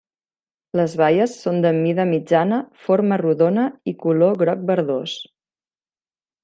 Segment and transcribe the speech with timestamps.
[0.79, 5.19] Les baies són de mida mitjana, forma rodona i color groc-verdós.